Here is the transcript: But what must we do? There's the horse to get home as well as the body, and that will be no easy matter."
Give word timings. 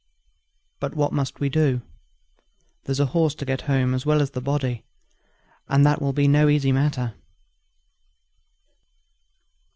But 0.79 0.95
what 0.95 1.13
must 1.13 1.39
we 1.39 1.47
do? 1.47 1.83
There's 2.85 2.97
the 2.97 3.05
horse 3.05 3.35
to 3.35 3.45
get 3.45 3.61
home 3.69 3.93
as 3.93 4.03
well 4.03 4.19
as 4.19 4.31
the 4.31 4.41
body, 4.41 4.83
and 5.69 5.85
that 5.85 6.01
will 6.01 6.11
be 6.11 6.27
no 6.27 6.49
easy 6.49 6.71
matter." 6.71 7.13